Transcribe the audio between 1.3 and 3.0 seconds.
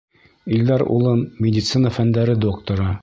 медицина фәндәре докторы.